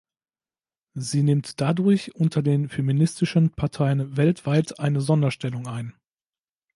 Sie 0.95 1.21
nimmt 1.21 1.61
dadurch 1.61 2.15
unter 2.15 2.41
den 2.41 2.69
feministischen 2.69 3.51
Parteien 3.51 4.17
weltweit 4.17 4.79
eine 4.79 4.99
Sonderstellung 4.99 5.67
ein. 5.67 5.93